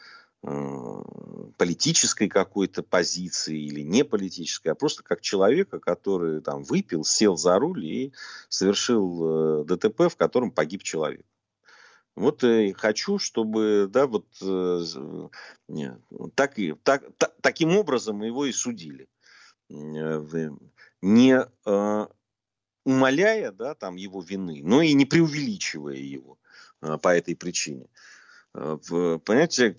[1.56, 7.58] политической какой-то позиции или не политической, а просто как человека, который там выпил, сел за
[7.58, 8.12] руль и
[8.48, 11.24] совершил ДТП, в котором погиб человек.
[12.16, 14.82] Вот и хочу, чтобы, да, вот э,
[16.34, 19.08] так и, так, та, таким образом его и судили.
[19.68, 20.50] Э,
[21.02, 22.06] не э,
[22.84, 26.38] умаляя, да, там его вины, но и не преувеличивая его
[26.82, 27.86] э, по этой причине.
[27.86, 28.13] Э,
[28.54, 29.76] понимаете,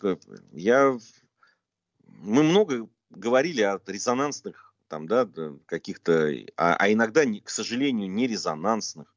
[0.52, 0.98] я,
[2.06, 5.28] мы много говорили о резонансных там, да,
[5.66, 9.16] каких-то, а, а иногда, к сожалению, не резонансных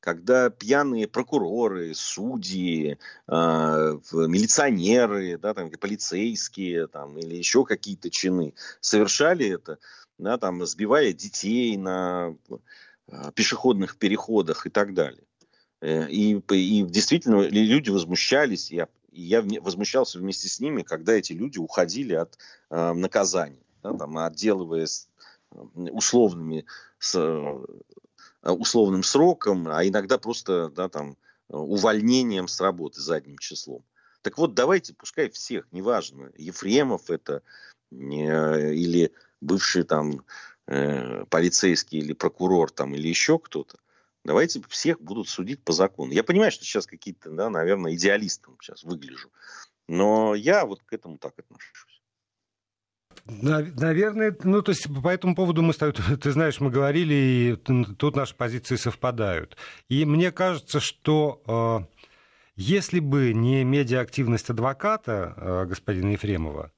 [0.00, 9.48] когда пьяные прокуроры, судьи, э, милиционеры, да, там, полицейские там, или еще какие-то чины совершали
[9.48, 9.78] это,
[10.18, 12.36] да, там, сбивая детей на
[13.08, 15.24] э, пешеходных переходах и так далее.
[15.80, 18.70] Э, и, и действительно люди возмущались,
[19.22, 22.38] я, я возмущался вместе с ними, когда эти люди уходили от
[22.70, 25.08] э, наказания, да, там, отделываясь
[25.52, 25.58] э,
[25.90, 26.66] условными
[26.98, 27.16] с,
[28.42, 31.16] Э, условным сроком, а иногда просто да, там,
[31.48, 33.84] увольнением с работы задним числом.
[34.22, 37.42] Так вот, давайте, пускай всех, неважно, Ефремов это
[37.90, 37.94] э,
[38.74, 40.24] или бывший там
[40.66, 43.78] э, полицейский или прокурор там или еще кто-то,
[44.28, 46.12] давайте всех будут судить по закону.
[46.12, 49.30] Я понимаю, что сейчас какие-то, да, наверное, идеалистом сейчас выгляжу,
[49.88, 52.02] но я вот к этому так отношусь.
[53.24, 55.72] Наверное, ну, то есть по этому поводу мы,
[56.22, 57.56] ты знаешь, мы говорили, и
[57.96, 59.56] тут наши позиции совпадают.
[59.88, 62.02] И мне кажется, что э,
[62.56, 66.70] если бы не медиаактивность адвоката э, господина Ефремова,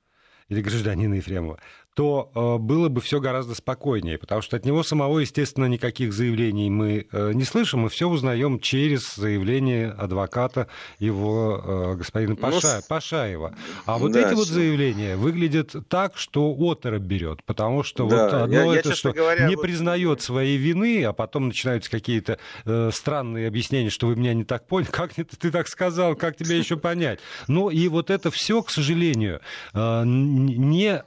[0.49, 1.59] или гражданина Ефремова,
[1.94, 6.70] то э, было бы все гораздо спокойнее, потому что от него самого, естественно, никаких заявлений
[6.70, 12.76] мы э, не слышим, мы все узнаем через заявление адвоката его э, господина ну, Паша,
[12.76, 13.55] ну, Пашаева.
[13.87, 18.35] А вот да, эти вот заявления выглядят так, что оторопь берет, потому что да, вот
[18.35, 19.62] одно я, это, я, что говоря, не вот...
[19.62, 24.66] признает своей вины, а потом начинаются какие-то э, странные объяснения, что вы меня не так
[24.66, 27.18] поняли, как ты так сказал, как тебя еще понять.
[27.48, 29.40] Ну и вот это все, к сожалению,
[29.74, 31.03] э, не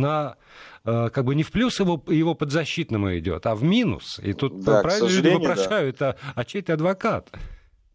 [0.00, 0.36] на
[0.84, 4.18] э, как бы не в плюс его, его подзащитному идет, а в минус.
[4.22, 6.16] И тут да, правильно люди вопрошают, да.
[6.22, 7.30] а, а чей ты адвокат?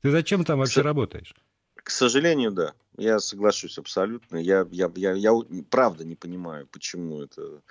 [0.02, 1.34] Ты зачем там вообще к, работаешь?
[1.76, 2.74] К сожалению, да.
[2.98, 4.38] Я соглашусь абсолютно.
[4.38, 5.32] Я, я, я, я
[5.70, 7.62] правда не понимаю, почему это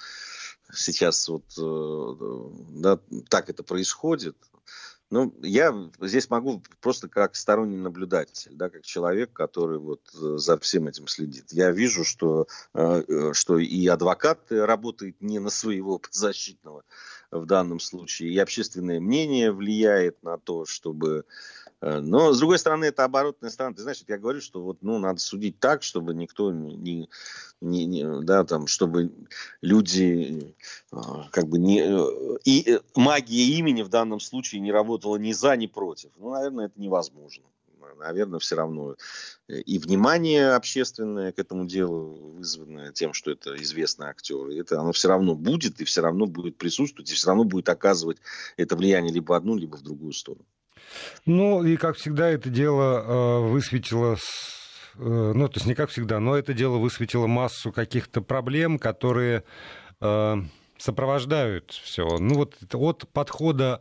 [0.73, 4.37] сейчас вот э, да, так это происходит.
[5.15, 10.59] Ну, я здесь могу просто как сторонний наблюдатель, да, как человек, который вот э, за
[10.59, 11.53] всем этим следит.
[11.53, 16.83] Я вижу, что, э, э, что и адвокат работает не на своего подзащитного
[17.31, 21.27] в данном случае, и общественное мнение влияет на то, чтобы
[21.85, 23.75] но, с другой стороны, это оборотная сторона.
[23.75, 27.09] Ты знаешь, я говорю, что вот, ну, надо судить так, чтобы никто не,
[27.61, 29.13] не, не да, там, чтобы
[29.61, 30.55] люди
[30.93, 30.97] э,
[31.31, 31.81] как бы не...
[31.81, 36.11] Э, и магия имени в данном случае не работала ни за, ни против.
[36.17, 37.45] Ну, наверное, это невозможно.
[37.99, 38.97] Наверное, все равно
[39.49, 45.09] и внимание общественное к этому делу, вызванное тем, что это известный актер, это оно все
[45.09, 48.19] равно будет, и все равно будет присутствовать, и все равно будет оказывать
[48.57, 50.45] это влияние либо в одну, либо в другую сторону.
[51.27, 56.21] Ну, и, как всегда, это дело э, высветило э, ну, то есть не как всегда,
[56.21, 59.45] но это дело высветило массу каких-то проблем, которые
[60.01, 60.37] э,
[60.79, 62.19] сопровождают все.
[62.19, 63.77] Ну вот от подхода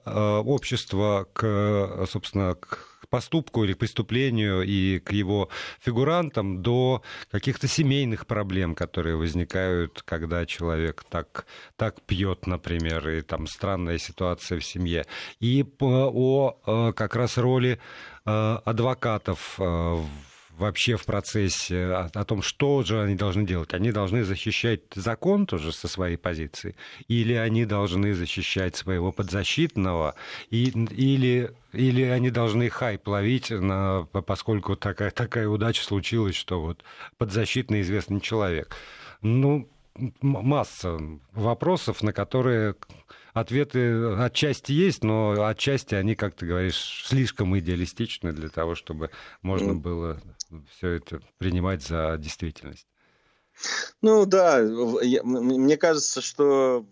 [0.46, 5.50] общества к, собственно, к поступку или к преступлению и к его
[5.80, 11.46] фигурантам до каких-то семейных проблем, которые возникают, когда человек так,
[11.76, 15.06] так пьет, например, и там странная ситуация в семье.
[15.40, 17.80] И о, о как раз роли
[18.26, 23.74] э, адвокатов э, в вообще в процессе, о, о том, что же они должны делать.
[23.74, 26.76] Они должны защищать закон тоже со своей позиции,
[27.08, 30.16] или они должны защищать своего подзащитного,
[30.50, 36.84] и, или, или они должны хайп ловить, на, поскольку такая, такая удача случилась, что вот
[37.18, 38.76] подзащитный известный человек.
[39.22, 39.70] Ну,
[40.22, 40.98] масса
[41.34, 42.76] вопросов, на которые
[43.34, 49.10] ответы отчасти есть, но отчасти они, как ты говоришь, слишком идеалистичны для того, чтобы
[49.42, 50.22] можно было
[50.70, 52.88] все это принимать за действительность.
[54.02, 54.60] Ну да,
[55.02, 56.86] я, мне кажется, что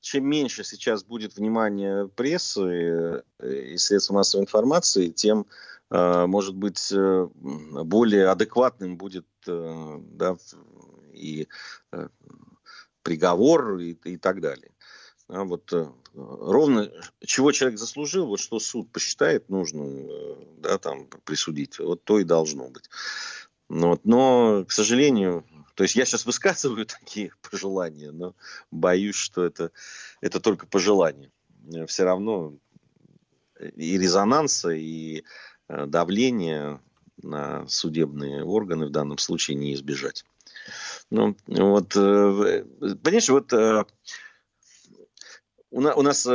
[0.00, 5.46] чем меньше сейчас будет внимания прессы и средств массовой информации, тем,
[5.90, 10.36] э, может быть, э, более адекватным будет э, да,
[11.12, 11.48] и
[13.02, 14.70] приговор и, и так далее.
[15.28, 15.72] А вот
[16.14, 16.90] ровно
[17.24, 20.08] чего человек заслужил, вот что суд посчитает нужным,
[20.58, 22.88] да, там присудить, вот то и должно быть.
[23.68, 28.34] Но, вот, но, к сожалению, то есть я сейчас высказываю такие пожелания, но
[28.70, 29.70] боюсь, что это,
[30.20, 31.30] это только пожелания.
[31.86, 32.54] Все равно
[33.58, 35.24] и резонанса, и
[35.68, 36.80] э, давления
[37.22, 40.24] на судебные органы в данном случае не избежать.
[41.10, 42.64] Ну, вот, э,
[43.02, 43.52] понимаешь, вот
[45.84, 46.26] э, у нас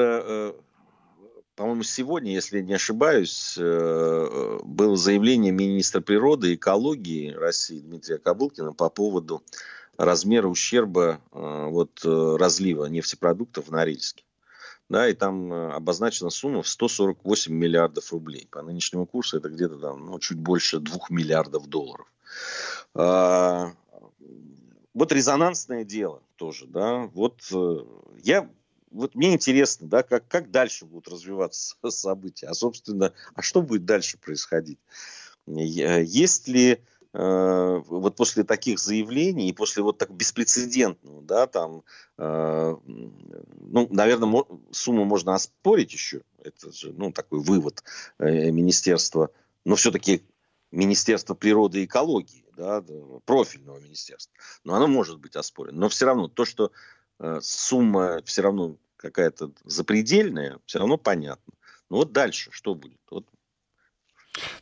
[1.61, 8.73] по-моему, сегодня, если не ошибаюсь, э, было заявление министра природы и экологии России Дмитрия Кабылкина
[8.73, 9.43] по поводу
[9.95, 14.23] размера ущерба э, вот, э, разлива нефтепродуктов в Норильске.
[14.89, 18.47] Да, и там обозначена сумма в 148 миллиардов рублей.
[18.49, 22.11] По нынешнему курсу это где-то там, ну, чуть больше 2 миллиардов долларов.
[22.95, 23.71] А,
[24.95, 27.09] вот резонансное дело тоже, да.
[27.13, 27.39] Вот
[28.23, 28.49] я
[28.91, 33.85] вот мне интересно, да, как, как дальше будут развиваться события, а, собственно, а что будет
[33.85, 34.79] дальше происходить?
[35.47, 41.83] Есть ли э, вот после таких заявлений и после вот так беспрецедентного, да, там,
[42.17, 47.83] э, ну, наверное, сумму можно оспорить еще, это же, ну, такой вывод
[48.19, 49.31] э, министерства,
[49.65, 50.23] но все-таки
[50.71, 52.83] Министерство природы и экологии, да,
[53.25, 56.71] профильного министерства, но оно может быть оспорено, но все равно то, что
[57.41, 61.53] сумма все равно какая-то запредельная, все равно понятно.
[61.89, 62.99] Но вот дальше что будет?
[63.09, 63.25] Вот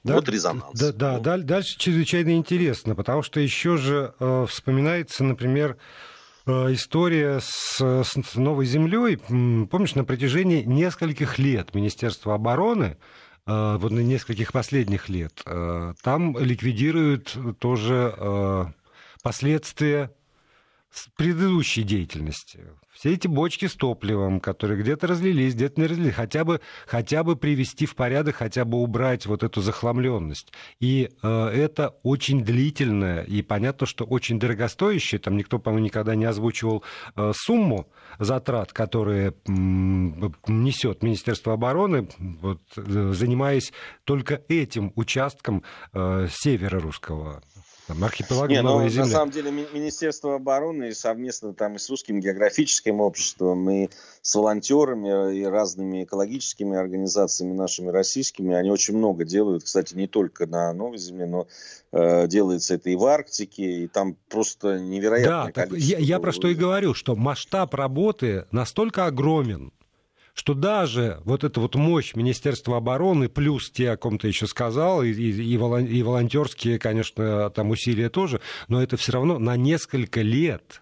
[0.03, 0.79] да, вот резонанс.
[0.79, 1.21] Да, да, ну.
[1.21, 5.77] да, дальше чрезвычайно интересно, потому что еще же э, вспоминается, например,
[6.45, 9.17] э, история с, с Новой Землей.
[9.17, 12.97] Помнишь, на протяжении нескольких лет Министерство обороны
[13.45, 18.65] э, вот на нескольких последних лет, э, там ликвидируют тоже э,
[19.21, 20.11] последствия
[21.15, 22.59] предыдущей деятельности.
[22.91, 27.35] Все эти бочки с топливом, которые где-то разлились, где-то не разлились, хотя бы, хотя бы
[27.35, 30.51] привести в порядок, хотя бы убрать вот эту захламленность.
[30.79, 35.19] И э, это очень длительное и понятно, что очень дорогостоящее.
[35.19, 36.83] Там никто, по-моему, никогда не озвучивал
[37.15, 43.71] э, сумму затрат, которые м, несет Министерство обороны, вот, э, занимаясь
[44.03, 47.41] только этим участком э, севера русского
[47.89, 49.05] там, архипелаг Не, ну, Земля.
[49.05, 53.89] На самом деле Министерство обороны совместно там и с Русским географическим обществом, и
[54.21, 60.45] с волонтерами, и разными экологическими организациями нашими российскими, они очень много делают, кстати, не только
[60.45, 61.47] на Новой Земле, но
[61.91, 65.97] э, делается это и в Арктике, и там просто невероятное да, количество.
[65.97, 69.73] Я, я про что и говорю, что масштаб работы настолько огромен,
[70.39, 75.03] что даже вот эта вот мощь Министерства обороны, плюс те, о ком ты еще сказал,
[75.03, 80.81] и, и, и волонтерские, конечно, там усилия тоже, но это все равно на несколько лет.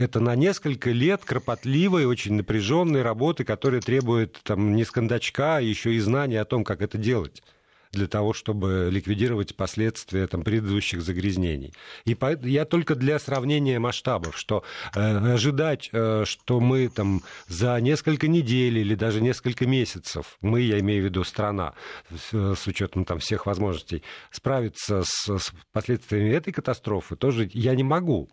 [0.00, 5.60] Это на несколько лет кропотливой, очень напряженной работы, которая требует там, не с кондачка, а
[5.60, 7.44] еще и знания о том, как это делать
[7.92, 11.72] для того, чтобы ликвидировать последствия там, предыдущих загрязнений.
[12.04, 17.78] И по, я только для сравнения масштабов, что э, ожидать, э, что мы там за
[17.80, 21.74] несколько недель или даже несколько месяцев, мы, я имею в виду страна,
[22.10, 27.84] с, с учетом там, всех возможностей, справиться с, с последствиями этой катастрофы, тоже я не
[27.84, 28.28] могу.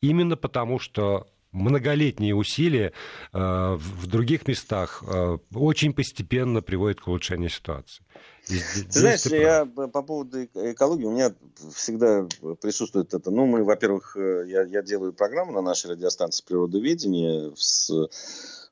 [0.00, 2.92] Именно потому, что многолетние усилия
[3.32, 3.38] э,
[3.78, 8.04] в других местах э, очень постепенно приводят к улучшению ситуации.
[8.46, 11.34] Ты знаешь, я по поводу экологии, у меня
[11.74, 12.26] всегда
[12.60, 13.30] присутствует это.
[13.30, 17.90] Ну, мы, во-первых, э, я, я делаю программу на нашей радиостанции природоведения с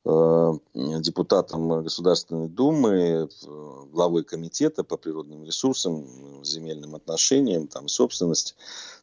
[0.05, 3.31] э, депутатом Государственной Думы,
[3.93, 6.07] главой комитета по природным ресурсам,
[6.45, 8.55] земельным отношениям, там, собственности.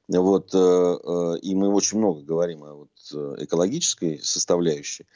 [0.08, 5.08] Вот, э, и мы очень много говорим о вот экологической составляющей.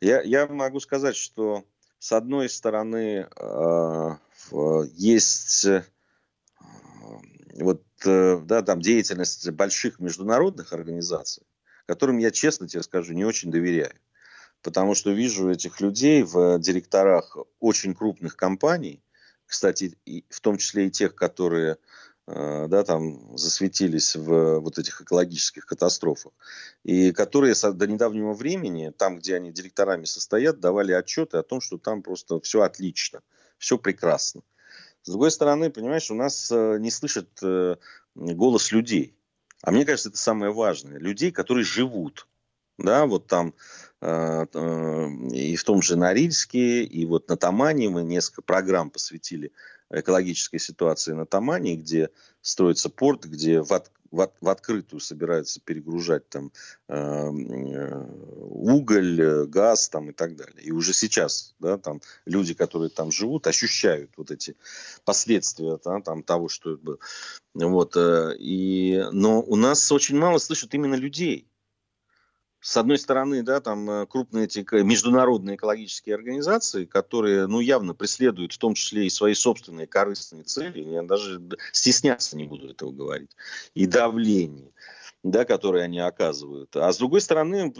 [0.00, 1.62] Я, я могу сказать, что
[1.98, 3.28] с одной стороны
[4.94, 5.84] есть э,
[7.54, 11.44] вот, э, да, там деятельность больших международных организаций,
[11.86, 13.94] которым я, честно тебе скажу, не очень доверяю.
[14.62, 19.02] Потому что вижу этих людей в директорах очень крупных компаний,
[19.46, 19.98] кстати,
[20.30, 21.76] в том числе и тех, которые
[22.26, 26.32] Э, да, там засветились в вот этих экологических катастрофах,
[26.82, 31.76] и которые до недавнего времени, там, где они директорами состоят, давали отчеты о том, что
[31.76, 33.20] там просто все отлично,
[33.64, 34.42] все прекрасно.
[35.02, 37.76] С другой стороны, понимаешь, у нас э, не слышат э,
[38.14, 39.16] голос людей.
[39.62, 40.98] А мне кажется, это самое важное.
[40.98, 42.28] Людей, которые живут.
[42.76, 43.54] Да, вот там
[44.02, 49.50] и в том же Норильске, и вот на Тамане мы несколько программ посвятили
[49.88, 52.10] экологической ситуации на Тамане, где
[52.42, 56.52] строится порт, где в, от, в, в открытую собираются перегружать там
[56.88, 57.28] э,
[58.38, 60.62] уголь, газ там и так далее.
[60.62, 64.56] И уже сейчас, да, там люди, которые там живут, ощущают вот эти
[65.04, 66.78] последствия да, там того, что
[67.54, 67.96] вот.
[67.96, 71.48] Э, и, но у нас очень мало слышат именно людей
[72.64, 78.54] с одной стороны, да, там э, крупные эти международные экологические организации, которые, ну, явно преследуют
[78.54, 81.42] в том числе и свои собственные корыстные цели, я даже
[81.72, 83.36] стесняться не буду этого говорить,
[83.74, 84.72] и давление
[85.22, 86.76] да, которые они оказывают.
[86.76, 87.72] А с другой стороны,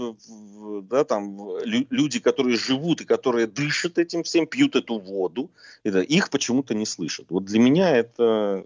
[0.83, 5.51] да, там люди, которые живут и которые дышат этим всем, пьют эту воду,
[5.83, 7.27] это, их почему-то не слышат.
[7.29, 8.65] Вот для меня это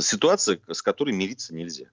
[0.00, 1.86] ситуация, с которой мириться нельзя.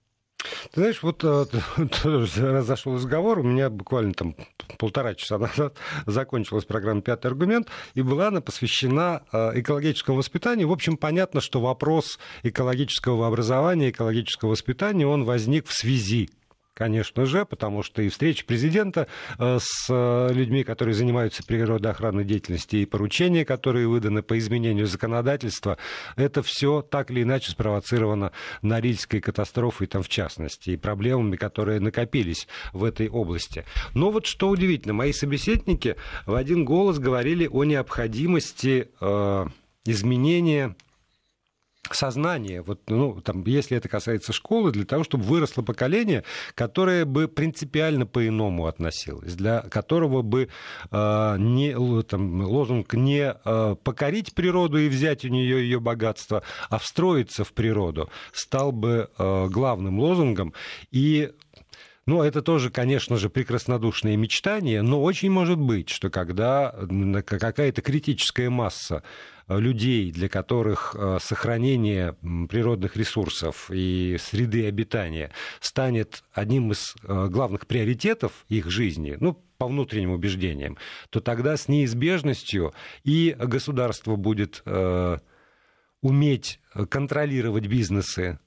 [0.72, 1.46] Ты знаешь, вот э,
[2.68, 4.36] раз разговор, у меня буквально там
[4.78, 5.76] полтора часа назад
[6.06, 10.68] закончилась программа «Пятый аргумент», и была она посвящена э, экологическому воспитанию.
[10.68, 16.30] В общем, понятно, что вопрос экологического образования, экологического воспитания, он возник в связи
[16.78, 19.08] конечно же, потому что и встреча президента
[19.40, 25.80] э, с э, людьми, которые занимаются природоохранной деятельностью, и поручения, которые выданы по изменению законодательства,
[26.16, 32.48] это все так или иначе спровоцировано Норильской катастрофой, там в частности, и проблемами, которые накопились
[32.74, 33.66] в этой области.
[33.96, 35.96] Но вот что удивительно, мои собеседники
[36.28, 39.46] в один голос говорили о необходимости э,
[39.86, 40.76] изменения
[41.96, 46.24] сознание, вот, ну, там, если это касается школы, для того, чтобы выросло поколение,
[46.56, 50.50] которое бы принципиально по-иному относилось, для которого бы
[50.92, 56.78] э, не, там, лозунг не э, покорить природу и взять у нее ее богатство, а
[56.78, 60.54] встроиться в природу, стал бы э, главным лозунгом.
[60.92, 61.32] И
[62.08, 66.74] ну, это тоже, конечно же, прекраснодушные мечтания, но очень может быть, что когда
[67.26, 69.04] какая-то критическая масса
[69.48, 72.16] людей, для которых э, сохранение
[72.50, 79.68] природных ресурсов и среды обитания станет одним из э, главных приоритетов их жизни, ну, по
[79.68, 80.78] внутренним убеждениям,
[81.10, 82.74] то тогда с неизбежностью
[83.04, 85.18] и государство будет э,
[86.02, 88.40] уметь контролировать бизнесы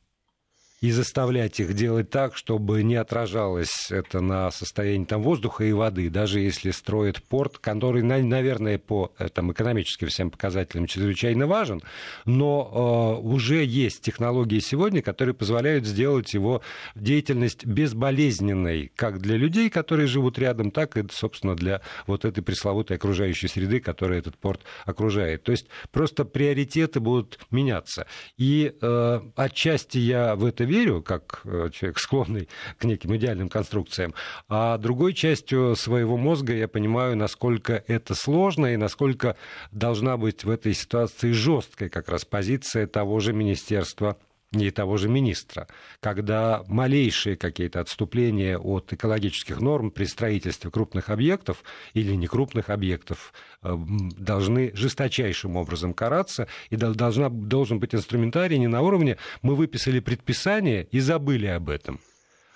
[0.80, 6.08] и заставлять их делать так, чтобы не отражалось это на состоянии там, воздуха и воды,
[6.08, 11.82] даже если строят порт, который, наверное, по э, там, экономическим всем показателям чрезвычайно важен,
[12.24, 16.62] но э, уже есть технологии сегодня, которые позволяют сделать его
[16.94, 22.96] деятельность безболезненной, как для людей, которые живут рядом, так и, собственно, для вот этой пресловутой
[22.96, 25.42] окружающей среды, которая этот порт окружает.
[25.42, 28.06] То есть просто приоритеты будут меняться.
[28.38, 32.48] И э, отчасти я в это верю, как э, человек, склонный
[32.78, 34.14] к неким идеальным конструкциям,
[34.48, 39.36] а другой частью своего мозга я понимаю, насколько это сложно и насколько
[39.72, 44.16] должна быть в этой ситуации жесткая как раз позиция того же Министерства
[44.53, 45.68] и того же министра,
[46.01, 51.62] когда малейшие какие-то отступления от экологических норм при строительстве крупных объектов
[51.94, 53.32] или некрупных объектов
[53.62, 53.76] э,
[54.18, 60.84] должны жесточайшим образом караться, и должна, должен быть инструментарий не на уровне «мы выписали предписание
[60.90, 62.01] и забыли об этом»,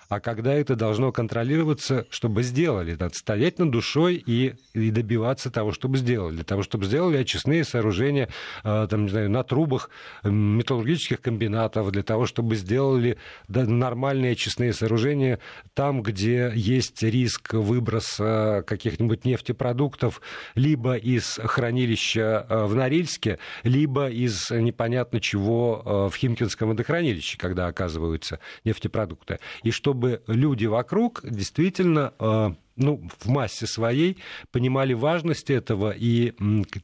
[0.09, 2.91] а когда это должно контролироваться, чтобы сделали.
[2.91, 6.35] Надо стоять над душой и, и добиваться того, чтобы сделали.
[6.35, 8.29] Для того, чтобы сделали очистные сооружения
[8.63, 9.89] э, там, не знаю, на трубах
[10.23, 15.39] металлургических комбинатов, для того, чтобы сделали нормальные очистные сооружения
[15.73, 20.21] там, где есть риск выброса каких-нибудь нефтепродуктов
[20.55, 27.67] либо из хранилища э, в Норильске, либо из непонятно чего э, в Химкинском водохранилище, когда
[27.67, 29.39] оказываются нефтепродукты.
[29.63, 34.17] И чтобы чтобы люди вокруг действительно э, ну, в массе своей
[34.51, 36.33] понимали важность этого и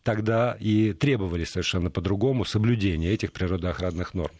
[0.03, 4.31] тогда и требовали совершенно по-другому соблюдения этих природоохранных норм.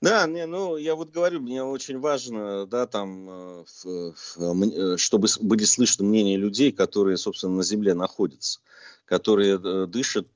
[0.00, 3.64] Да, не, ну я вот говорю, мне очень важно, да, там, э,
[4.38, 8.60] э, чтобы были слышны мнения людей, которые, собственно, на земле находятся,
[9.04, 10.28] которые дышат,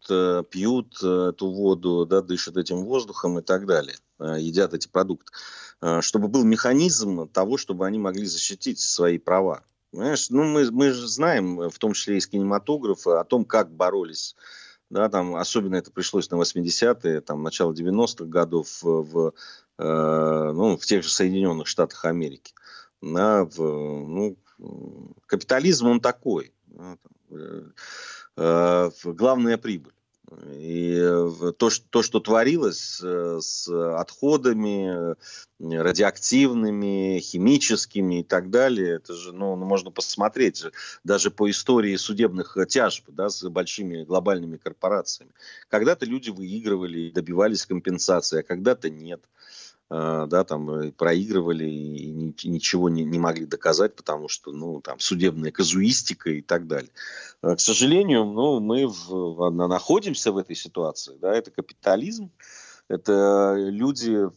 [0.50, 5.32] пьют эту воду, да, дышат этим воздухом и так далее, едят эти продукты.
[5.82, 9.64] Э, чтобы был механизм того, чтобы они могли защитить свои права.
[9.90, 10.30] Понимаешь?
[10.30, 14.34] Ну, мы, мы же знаем, в том числе из кинематографа, о том, как боролись
[14.92, 19.32] да, там, особенно это пришлось на 80-е, там, начало 90-х годов в,
[19.78, 22.52] э, ну, в тех же Соединенных Штатах Америки.
[23.00, 24.36] Да, в, ну,
[25.26, 26.52] капитализм он такой.
[26.66, 27.62] Да, там, э,
[28.36, 29.94] э, главная прибыль.
[30.50, 30.96] И
[31.58, 35.16] то, что, то, что творилось э, с отходами
[35.60, 40.72] радиоактивными, химическими и так далее, это же, ну, ну, можно посмотреть же,
[41.04, 45.32] даже по истории судебных тяжб да, с большими глобальными корпорациями.
[45.68, 49.22] Когда-то люди выигрывали, добивались компенсации, а когда-то нет.
[49.92, 52.10] Да, там э, проигрывали и
[52.48, 56.90] ничего не, не могли доказать, потому что, ну, там, судебная казуистика и так далее.
[57.42, 62.30] А, к сожалению, ну, мы в, находимся в этой ситуации, да, это капитализм,
[62.88, 64.30] это люди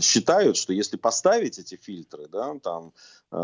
[0.00, 2.92] считают, что если поставить эти фильтры, да, там,
[3.30, 3.36] э,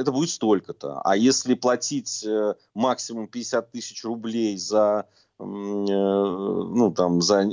[0.00, 1.02] это будет столько-то.
[1.04, 5.06] А если платить э, максимум 50 тысяч рублей за,
[5.38, 7.44] ну, там, за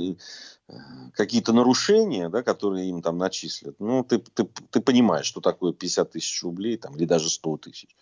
[1.14, 6.12] какие-то нарушения, да, которые им там начислят, ну, ты, ты, ты понимаешь, что такое 50
[6.12, 7.96] тысяч рублей там, или даже 100 тысяч,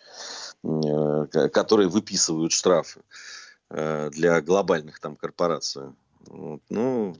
[0.63, 3.01] э, которые выписывают штрафы
[3.69, 5.93] э, для глобальных там корпораций.
[6.27, 7.17] Вот, ну,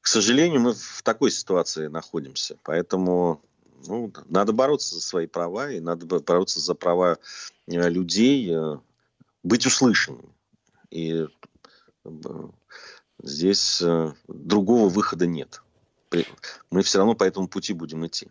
[0.00, 3.42] к сожалению, мы в такой ситуации находимся, поэтому
[3.86, 7.18] ну, надо бороться за свои права и надо бороться за права
[7.66, 8.54] э, людей,
[9.42, 10.32] быть услышанными.
[10.90, 11.26] И
[13.24, 15.62] Здесь э, другого выхода нет.
[16.70, 18.28] Мы все равно по этому пути будем идти.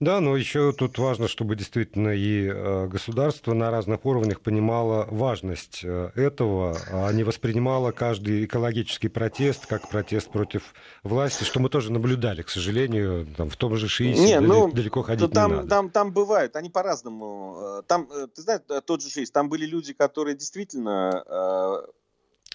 [0.00, 5.82] Да, но еще тут важно, чтобы действительно и э, государство на разных уровнях понимало важность
[5.84, 10.74] э, этого, а не воспринимало каждый экологический протест как протест против
[11.04, 14.72] власти, что мы тоже наблюдали, к сожалению, там, в том же ШИИСе не, далеко, ну,
[14.72, 15.68] далеко ходить там, не надо.
[15.68, 17.84] Там, там бывает, они по-разному.
[17.86, 21.84] Там, ты знаешь, тот же ШИИС, там были люди, которые действительно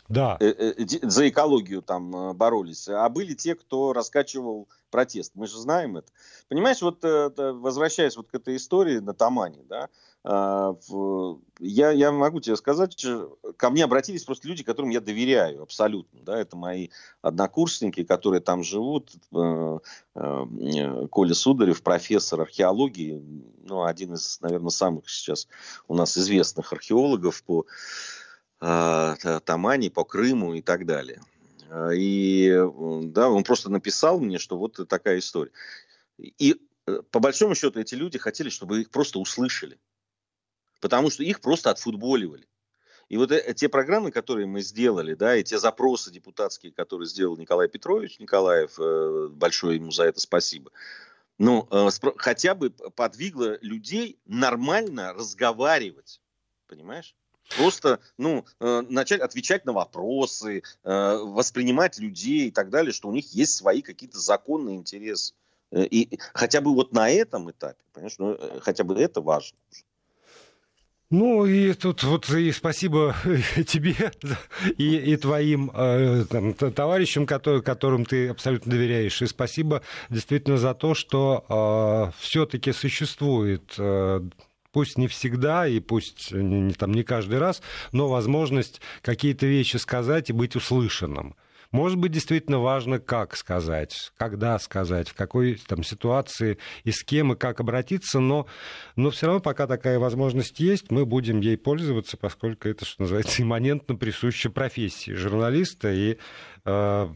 [0.09, 0.37] да.
[0.39, 5.33] Э, э, за экологию там э, боролись, а были те, кто раскачивал протест.
[5.35, 6.07] Мы же знаем это.
[6.47, 9.89] Понимаешь, вот возвращаясь вот к этой истории на Тамане, да,
[10.23, 10.75] а,
[11.59, 13.05] я, я могу тебе сказать,
[13.57, 16.21] ко мне обратились просто люди, которым я доверяю абсолютно.
[16.21, 16.89] Да, это мои
[17.21, 19.11] однокурсники, которые там живут.
[19.31, 23.21] Коля Сударев, профессор археологии,
[23.63, 25.47] ну, один из, наверное, самых сейчас
[25.87, 27.65] у нас известных археологов по
[28.59, 31.21] Тамани, по Крыму и так далее.
[31.69, 32.49] А, и
[33.11, 35.51] да, он просто написал мне, что вот такая история.
[36.17, 39.79] И э, по большому счету эти люди хотели, чтобы их просто услышали.
[40.79, 42.47] Потому что их просто отфутболивали.
[43.09, 47.37] И вот э, те программы, которые мы сделали, да, и те запросы депутатские, которые сделал
[47.37, 50.71] Николай Петрович Николаев, э, большое ему за это спасибо,
[51.39, 51.69] ну,
[52.17, 56.19] хотя бы подвигло людей нормально разговаривать,
[56.65, 57.15] понимаешь?
[57.55, 63.13] Просто, ну, э, начать отвечать на вопросы, э, воспринимать людей и так далее, что у
[63.13, 65.33] них есть свои какие-то законные интересы.
[65.71, 69.57] Э, и хотя бы вот на этом этапе, понимаешь, ну, хотя бы это важно.
[71.09, 73.15] Ну и тут вот и спасибо
[73.65, 73.95] тебе
[74.77, 79.21] и, и твоим э, там, товарищам, которые, которым ты абсолютно доверяешь.
[79.21, 84.21] И спасибо действительно за то, что э, все-таки существует э,
[84.71, 87.61] пусть не всегда и пусть не, там, не каждый раз,
[87.91, 91.35] но возможность какие-то вещи сказать и быть услышанным.
[91.71, 97.33] Может быть, действительно важно, как сказать, когда сказать, в какой там ситуации и с кем
[97.33, 98.47] и как обратиться, но,
[98.95, 103.41] но все равно, пока такая возможность есть, мы будем ей пользоваться, поскольку это, что называется,
[103.43, 106.17] имманентно присуще профессии журналиста и
[106.63, 107.09] э,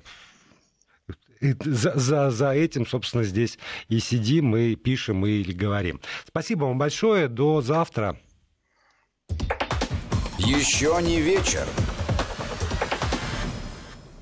[1.42, 3.58] за, за, за этим, собственно, здесь
[3.90, 6.00] и сидим, и пишем, и говорим.
[6.28, 7.28] Спасибо вам большое.
[7.28, 8.18] До завтра.
[10.38, 11.68] Еще не вечер.